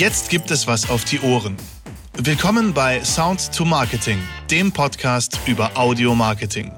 Jetzt 0.00 0.30
gibt 0.30 0.50
es 0.50 0.66
was 0.66 0.88
auf 0.88 1.04
die 1.04 1.20
Ohren. 1.20 1.58
Willkommen 2.14 2.72
bei 2.72 3.04
Sound 3.04 3.52
to 3.54 3.66
Marketing, 3.66 4.18
dem 4.50 4.72
Podcast 4.72 5.38
über 5.44 5.76
Audio 5.76 6.14
Marketing. 6.14 6.72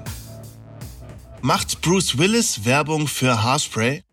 Macht 1.39 1.79
Bruce 1.79 2.17
Willis 2.17 2.65
Werbung 2.65 3.07
für 3.07 3.41
Haarspray? 3.41 4.03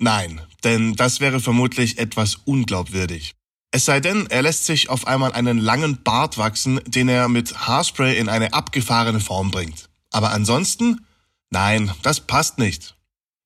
Nein, 0.00 0.40
denn 0.64 0.96
das 0.96 1.20
wäre 1.20 1.38
vermutlich 1.38 1.98
etwas 1.98 2.38
unglaubwürdig. 2.44 3.36
Es 3.70 3.84
sei 3.84 4.00
denn, 4.00 4.26
er 4.30 4.42
lässt 4.42 4.66
sich 4.66 4.88
auf 4.88 5.06
einmal 5.06 5.32
einen 5.32 5.58
langen 5.58 6.02
Bart 6.02 6.36
wachsen, 6.36 6.80
den 6.88 7.08
er 7.08 7.28
mit 7.28 7.68
Haarspray 7.68 8.18
in 8.18 8.28
eine 8.28 8.52
abgefahrene 8.52 9.20
Form 9.20 9.52
bringt. 9.52 9.88
Aber 10.10 10.32
ansonsten? 10.32 11.06
Nein, 11.50 11.92
das 12.02 12.18
passt 12.18 12.58
nicht. 12.58 12.96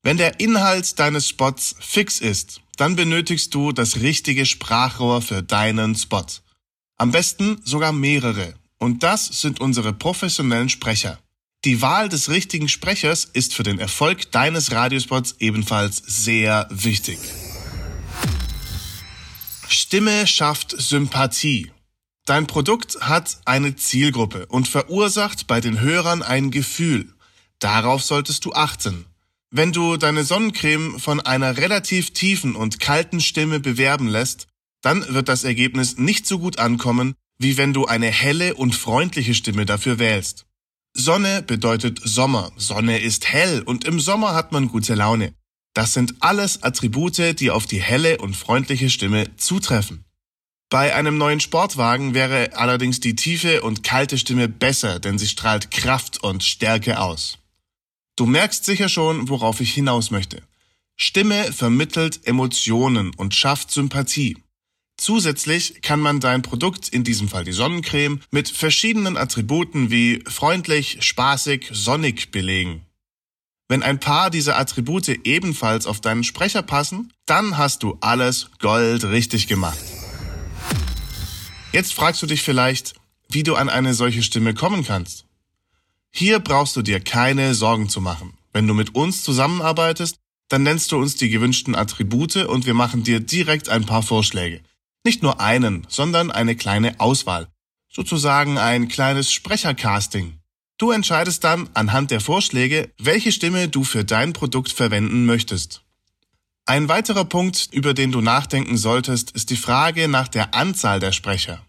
Wenn 0.02 0.16
der 0.16 0.40
Inhalt 0.40 0.98
deines 0.98 1.28
Spots 1.28 1.76
fix 1.78 2.20
ist, 2.20 2.62
dann 2.76 2.96
benötigst 2.96 3.54
du 3.54 3.72
das 3.72 3.96
richtige 3.96 4.46
Sprachrohr 4.46 5.22
für 5.22 5.42
deinen 5.42 5.94
Spot. 5.94 6.26
Am 6.96 7.10
besten 7.10 7.60
sogar 7.64 7.92
mehrere. 7.92 8.54
Und 8.78 9.02
das 9.02 9.26
sind 9.26 9.60
unsere 9.60 9.92
professionellen 9.92 10.68
Sprecher. 10.68 11.18
Die 11.64 11.80
Wahl 11.80 12.10
des 12.10 12.28
richtigen 12.28 12.68
Sprechers 12.68 13.24
ist 13.24 13.54
für 13.54 13.62
den 13.62 13.78
Erfolg 13.78 14.30
deines 14.32 14.72
Radiospots 14.72 15.36
ebenfalls 15.38 15.96
sehr 15.96 16.68
wichtig. 16.70 17.18
Stimme 19.68 20.26
schafft 20.26 20.74
Sympathie. 20.76 21.70
Dein 22.26 22.46
Produkt 22.46 22.98
hat 23.00 23.38
eine 23.44 23.76
Zielgruppe 23.76 24.46
und 24.46 24.68
verursacht 24.68 25.46
bei 25.46 25.60
den 25.60 25.80
Hörern 25.80 26.22
ein 26.22 26.50
Gefühl. 26.50 27.14
Darauf 27.58 28.02
solltest 28.02 28.44
du 28.44 28.52
achten. 28.52 29.06
Wenn 29.56 29.70
du 29.70 29.96
deine 29.96 30.24
Sonnencreme 30.24 30.98
von 30.98 31.20
einer 31.20 31.56
relativ 31.58 32.10
tiefen 32.10 32.56
und 32.56 32.80
kalten 32.80 33.20
Stimme 33.20 33.60
bewerben 33.60 34.08
lässt, 34.08 34.48
dann 34.82 35.06
wird 35.14 35.28
das 35.28 35.44
Ergebnis 35.44 35.96
nicht 35.96 36.26
so 36.26 36.40
gut 36.40 36.58
ankommen, 36.58 37.14
wie 37.38 37.56
wenn 37.56 37.72
du 37.72 37.86
eine 37.86 38.08
helle 38.08 38.54
und 38.54 38.74
freundliche 38.74 39.32
Stimme 39.32 39.64
dafür 39.64 40.00
wählst. 40.00 40.44
Sonne 40.92 41.40
bedeutet 41.40 42.00
Sommer, 42.02 42.50
Sonne 42.56 42.98
ist 42.98 43.32
hell 43.32 43.62
und 43.62 43.84
im 43.84 44.00
Sommer 44.00 44.34
hat 44.34 44.50
man 44.50 44.66
gute 44.66 44.96
Laune. 44.96 45.34
Das 45.72 45.92
sind 45.92 46.16
alles 46.18 46.64
Attribute, 46.64 47.38
die 47.38 47.52
auf 47.52 47.66
die 47.66 47.80
helle 47.80 48.18
und 48.18 48.36
freundliche 48.36 48.90
Stimme 48.90 49.36
zutreffen. 49.36 50.04
Bei 50.68 50.96
einem 50.96 51.16
neuen 51.16 51.38
Sportwagen 51.38 52.12
wäre 52.12 52.56
allerdings 52.56 52.98
die 52.98 53.14
tiefe 53.14 53.62
und 53.62 53.84
kalte 53.84 54.18
Stimme 54.18 54.48
besser, 54.48 54.98
denn 54.98 55.16
sie 55.16 55.28
strahlt 55.28 55.70
Kraft 55.70 56.24
und 56.24 56.42
Stärke 56.42 56.98
aus. 56.98 57.38
Du 58.16 58.26
merkst 58.26 58.64
sicher 58.64 58.88
schon, 58.88 59.28
worauf 59.28 59.60
ich 59.60 59.74
hinaus 59.74 60.10
möchte. 60.10 60.42
Stimme 60.96 61.52
vermittelt 61.52 62.26
Emotionen 62.26 63.12
und 63.16 63.34
schafft 63.34 63.72
Sympathie. 63.72 64.36
Zusätzlich 64.96 65.82
kann 65.82 65.98
man 65.98 66.20
dein 66.20 66.42
Produkt, 66.42 66.88
in 66.88 67.02
diesem 67.02 67.28
Fall 67.28 67.44
die 67.44 67.52
Sonnencreme, 67.52 68.20
mit 68.30 68.48
verschiedenen 68.48 69.16
Attributen 69.16 69.90
wie 69.90 70.22
freundlich, 70.28 70.98
spaßig, 71.00 71.68
sonnig 71.72 72.30
belegen. 72.30 72.86
Wenn 73.68 73.82
ein 73.82 73.98
paar 73.98 74.30
dieser 74.30 74.56
Attribute 74.58 75.08
ebenfalls 75.08 75.86
auf 75.86 76.00
deinen 76.00 76.22
Sprecher 76.22 76.62
passen, 76.62 77.12
dann 77.26 77.58
hast 77.58 77.82
du 77.82 77.96
alles 78.00 78.50
Gold 78.60 79.04
richtig 79.04 79.48
gemacht. 79.48 79.78
Jetzt 81.72 81.92
fragst 81.92 82.22
du 82.22 82.26
dich 82.26 82.42
vielleicht, 82.42 82.94
wie 83.28 83.42
du 83.42 83.56
an 83.56 83.68
eine 83.68 83.94
solche 83.94 84.22
Stimme 84.22 84.54
kommen 84.54 84.84
kannst. 84.84 85.24
Hier 86.16 86.38
brauchst 86.38 86.76
du 86.76 86.82
dir 86.82 87.00
keine 87.00 87.56
Sorgen 87.56 87.88
zu 87.88 88.00
machen. 88.00 88.34
Wenn 88.52 88.68
du 88.68 88.74
mit 88.74 88.94
uns 88.94 89.24
zusammenarbeitest, 89.24 90.14
dann 90.48 90.62
nennst 90.62 90.92
du 90.92 90.96
uns 90.96 91.16
die 91.16 91.28
gewünschten 91.28 91.74
Attribute 91.74 92.36
und 92.36 92.66
wir 92.66 92.74
machen 92.74 93.02
dir 93.02 93.18
direkt 93.18 93.68
ein 93.68 93.84
paar 93.84 94.04
Vorschläge. 94.04 94.60
Nicht 95.04 95.24
nur 95.24 95.40
einen, 95.40 95.84
sondern 95.88 96.30
eine 96.30 96.54
kleine 96.54 97.00
Auswahl. 97.00 97.48
Sozusagen 97.92 98.58
ein 98.58 98.86
kleines 98.86 99.32
Sprechercasting. 99.32 100.38
Du 100.78 100.92
entscheidest 100.92 101.42
dann 101.42 101.68
anhand 101.74 102.12
der 102.12 102.20
Vorschläge, 102.20 102.92
welche 102.96 103.32
Stimme 103.32 103.68
du 103.68 103.82
für 103.82 104.04
dein 104.04 104.34
Produkt 104.34 104.70
verwenden 104.70 105.26
möchtest. 105.26 105.82
Ein 106.64 106.88
weiterer 106.88 107.24
Punkt, 107.24 107.70
über 107.72 107.92
den 107.92 108.12
du 108.12 108.20
nachdenken 108.20 108.76
solltest, 108.76 109.32
ist 109.32 109.50
die 109.50 109.56
Frage 109.56 110.06
nach 110.06 110.28
der 110.28 110.54
Anzahl 110.54 111.00
der 111.00 111.10
Sprecher. 111.10 111.66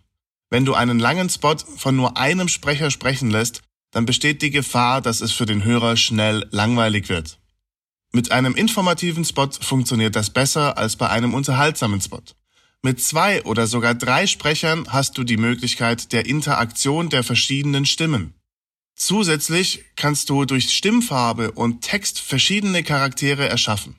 Wenn 0.51 0.65
du 0.65 0.75
einen 0.75 0.99
langen 0.99 1.31
Spot 1.31 1.57
von 1.77 1.95
nur 1.95 2.15
einem 2.15 2.47
Sprecher 2.47 2.91
sprechen 2.91 3.31
lässt, 3.31 3.63
dann 3.95 4.05
besteht 4.05 4.41
die 4.41 4.51
Gefahr, 4.51 5.01
dass 5.01 5.21
es 5.21 5.31
für 5.31 5.45
den 5.45 5.63
Hörer 5.63 5.95
schnell 5.95 6.45
langweilig 6.51 7.07
wird. 7.07 7.39
Mit 8.11 8.29
einem 8.29 8.53
informativen 8.53 9.23
Spot 9.23 9.49
funktioniert 9.61 10.17
das 10.17 10.31
besser 10.31 10.77
als 10.77 10.97
bei 10.97 11.09
einem 11.09 11.33
unterhaltsamen 11.33 12.01
Spot. 12.01 12.21
Mit 12.81 13.01
zwei 13.01 13.41
oder 13.43 13.67
sogar 13.67 13.95
drei 13.95 14.27
Sprechern 14.27 14.85
hast 14.89 15.17
du 15.17 15.23
die 15.23 15.37
Möglichkeit 15.37 16.11
der 16.11 16.25
Interaktion 16.25 17.07
der 17.07 17.23
verschiedenen 17.23 17.85
Stimmen. 17.85 18.33
Zusätzlich 18.97 19.85
kannst 19.95 20.29
du 20.29 20.43
durch 20.43 20.75
Stimmfarbe 20.75 21.51
und 21.51 21.79
Text 21.79 22.19
verschiedene 22.19 22.83
Charaktere 22.83 23.47
erschaffen. 23.47 23.95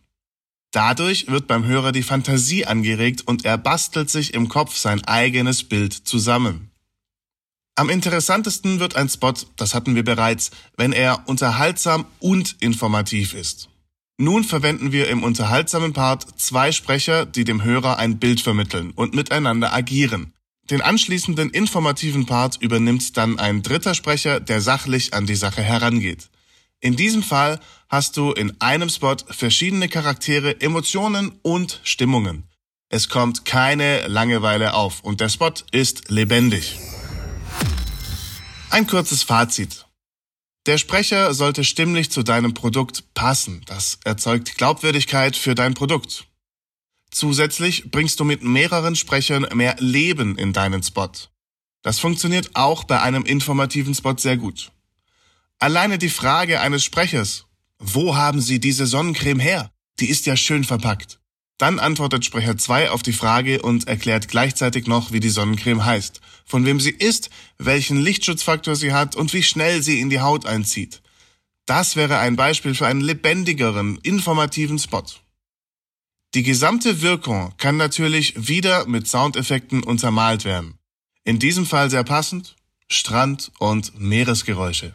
Dadurch 0.72 1.28
wird 1.28 1.46
beim 1.46 1.64
Hörer 1.64 1.92
die 1.92 2.02
Fantasie 2.02 2.66
angeregt 2.66 3.22
und 3.26 3.46
er 3.46 3.56
bastelt 3.56 4.10
sich 4.10 4.34
im 4.34 4.50
Kopf 4.50 4.76
sein 4.76 5.02
eigenes 5.04 5.64
Bild 5.64 5.94
zusammen. 5.94 6.66
Am 7.78 7.91
interessantesten 7.91 8.81
wird 8.81 8.97
ein 8.97 9.10
Spot, 9.10 9.34
das 9.56 9.75
hatten 9.75 9.94
wir 9.94 10.03
bereits, 10.03 10.50
wenn 10.78 10.94
er 10.94 11.28
unterhaltsam 11.28 12.06
und 12.20 12.56
informativ 12.60 13.34
ist. 13.34 13.69
Nun 14.16 14.44
verwenden 14.44 14.92
wir 14.92 15.09
im 15.09 15.22
unterhaltsamen 15.22 15.92
Part 15.92 16.41
zwei 16.41 16.72
Sprecher, 16.72 17.26
die 17.26 17.44
dem 17.44 17.62
Hörer 17.62 17.98
ein 17.98 18.19
Bild 18.19 18.41
vermitteln 18.41 18.92
und 18.92 19.14
miteinander 19.14 19.75
agieren. 19.75 20.32
Den 20.70 20.81
anschließenden 20.81 21.50
informativen 21.50 22.25
Part 22.25 22.56
übernimmt 22.62 23.14
dann 23.19 23.38
ein 23.38 23.62
dritter 23.62 23.93
Sprecher, 23.93 24.41
der 24.41 24.62
sachlich 24.62 25.12
an 25.12 25.26
die 25.26 25.37
Sache 25.37 25.62
herangeht. 25.62 26.31
In 26.81 26.97
diesem 26.97 27.22
Fall 27.22 27.60
hast 27.91 28.16
du 28.16 28.32
in 28.32 28.58
einem 28.58 28.88
Spot 28.88 29.16
verschiedene 29.28 29.91
Charaktere, 29.91 30.62
Emotionen 30.62 31.32
und 31.43 31.81
Stimmungen. 31.84 32.44
Es 32.88 33.10
kommt 33.10 33.44
keine 33.44 34.06
Langeweile 34.06 34.72
auf 34.72 35.00
und 35.03 35.20
der 35.20 35.28
Spot 35.28 35.53
ist 35.72 36.08
lebendig. 36.08 36.78
Ein 38.71 38.87
kurzes 38.87 39.22
Fazit. 39.22 39.87
Der 40.66 40.78
Sprecher 40.78 41.32
sollte 41.32 41.62
stimmlich 41.62 42.10
zu 42.10 42.22
deinem 42.22 42.53
Produkt 42.53 43.15
passen. 43.15 43.62
Das 43.66 43.99
erzeugt 44.04 44.56
Glaubwürdigkeit 44.56 45.37
für 45.37 45.54
dein 45.54 45.75
Produkt. 45.75 46.27
Zusätzlich 47.10 47.91
bringst 47.91 48.19
du 48.19 48.25
mit 48.25 48.43
mehreren 48.43 48.97
Sprechern 48.97 49.47
mehr 49.55 49.76
Leben 49.78 50.37
in 50.37 50.53
deinen 50.53 50.82
Spot. 50.82 51.10
Das 51.82 52.00
funktioniert 52.00 52.50
auch 52.55 52.84
bei 52.84 53.00
einem 53.00 53.25
informativen 53.25 53.94
Spot 53.94 54.16
sehr 54.19 54.37
gut. 54.37 54.72
Alleine 55.60 55.99
die 55.99 56.10
Frage 56.10 56.60
eines 56.60 56.84
Sprechers, 56.84 57.47
wo 57.78 58.16
haben 58.16 58.41
Sie 58.41 58.59
diese 58.59 58.87
Sonnencreme 58.87 59.41
her? 59.41 59.71
Die 60.00 60.10
ist 60.10 60.26
ja 60.26 60.37
schön 60.37 60.65
verpackt. 60.65 61.21
Dann 61.59 61.78
antwortet 61.78 62.25
Sprecher 62.25 62.59
2 62.59 62.91
auf 62.91 63.03
die 63.03 63.15
Frage 63.15 63.62
und 63.62 63.89
erklärt 63.89 64.28
gleichzeitig 64.28 64.87
noch, 64.87 65.12
wie 65.12 65.21
die 65.21 65.31
Sonnencreme 65.31 65.84
heißt, 65.84 66.21
von 66.44 66.67
wem 66.67 66.81
sie 66.81 66.91
ist, 66.91 67.31
welchen 67.59 67.99
Lichtschutzfaktor 67.99 68.77
sie 68.77 68.93
hat 68.93 69.17
und 69.17 69.33
wie 69.33 69.43
schnell 69.43 69.83
sie 69.83 70.00
in 70.00 70.11
die 70.11 70.21
Haut 70.21 70.44
einzieht. 70.44 71.00
Das 71.65 71.97
wäre 71.97 72.19
ein 72.19 72.37
Beispiel 72.37 72.75
für 72.75 72.87
einen 72.87 73.00
lebendigeren, 73.00 73.99
informativen 74.03 74.78
Spot. 74.78 75.05
Die 76.34 76.43
gesamte 76.43 77.00
Wirkung 77.00 77.55
kann 77.56 77.78
natürlich 77.78 78.49
wieder 78.49 78.87
mit 78.87 79.09
Soundeffekten 79.09 79.83
untermalt 79.83 80.44
werden. 80.44 80.75
In 81.25 81.38
diesem 81.38 81.65
Fall 81.65 81.91
sehr 81.91 82.05
passend 82.05 82.55
Strand 82.88 83.50
und 83.59 83.99
Meeresgeräusche. 83.99 84.94